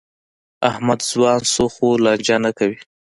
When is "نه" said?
2.45-2.51